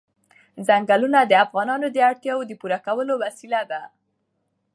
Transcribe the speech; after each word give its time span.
ځنګلونه 0.67 1.19
د 1.25 1.31
افغانانو 1.45 1.87
د 1.91 1.97
اړتیاوو 2.09 2.47
د 2.49 2.53
پوره 2.61 2.79
کولو 2.85 3.13
وسیله 3.23 3.61
ده. 3.71 3.81